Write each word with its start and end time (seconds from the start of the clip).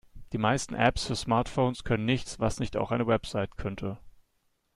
Die 0.33 0.39
meisten 0.39 0.73
Apps 0.73 1.05
für 1.05 1.15
Smartphones 1.15 1.83
können 1.83 2.05
nichts, 2.05 2.39
was 2.39 2.59
nicht 2.59 2.75
auch 2.75 2.89
eine 2.91 3.05
Website 3.05 3.55
könnte. 3.55 3.99